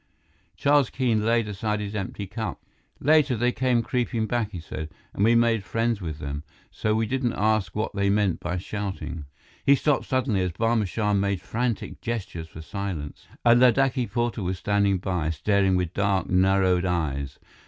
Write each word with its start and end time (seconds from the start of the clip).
Charles 0.57 0.89
Keene 0.89 1.23
laid 1.23 1.47
aside 1.47 1.79
his 1.79 1.93
empty 1.93 2.25
cup. 2.25 2.63
"Later, 2.99 3.37
they 3.37 3.51
came 3.51 3.83
creeping 3.83 4.25
back," 4.25 4.49
he 4.51 4.59
said, 4.59 4.89
"and 5.13 5.23
we 5.23 5.35
made 5.35 5.63
friends 5.63 6.01
with 6.01 6.17
them. 6.17 6.41
So 6.71 6.95
we 6.95 7.05
didn't 7.05 7.33
ask 7.37 7.75
what 7.75 7.93
they 7.93 8.09
meant 8.09 8.39
by 8.39 8.57
shouting" 8.57 9.25
He 9.67 9.75
stopped 9.75 10.05
suddenly, 10.05 10.41
as 10.41 10.53
Barma 10.53 10.87
Shah 10.87 11.13
made 11.13 11.39
frantic 11.39 12.01
gestures 12.01 12.47
for 12.47 12.63
silence. 12.63 13.27
A 13.45 13.53
Ladakhi 13.53 14.07
porter 14.11 14.41
was 14.41 14.57
standing 14.57 14.97
by, 14.97 15.29
staring 15.29 15.75
with 15.75 15.93
dark, 15.93 16.27
narrowed 16.27 16.83
eyes. 16.83 17.37